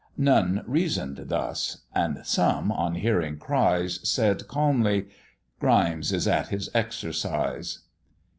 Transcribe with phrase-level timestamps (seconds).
[0.17, 5.09] None reason'd thus and some, on hearing cries, Said calmly,
[5.59, 7.81] "Grimes is at his exercise."